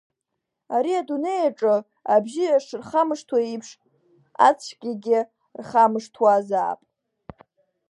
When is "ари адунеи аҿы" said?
0.75-1.75